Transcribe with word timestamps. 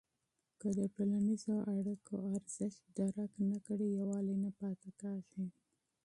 که 0.59 0.67
د 0.77 0.79
ټولنیزو 0.95 1.55
اړیکو 1.75 2.13
اهمیت 2.27 2.75
درک 2.97 3.31
نه 3.51 3.57
کړې، 3.65 3.87
یووالی 3.97 4.35
نه 4.43 4.51
پاتې 4.59 4.89
کېږي. 5.01 5.45